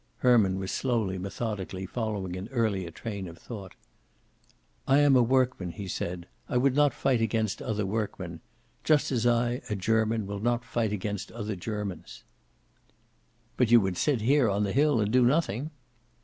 [0.17, 3.75] Herman was slowly, methodically, following an earlier train of thought.
[4.87, 6.25] "I am a workman," he said.
[6.49, 8.41] "I would not fight against other workmen.
[8.83, 12.23] Just as I, a German, will not fight against other Germans."
[13.57, 15.69] "But you would sit here, on the hill, and do nothing."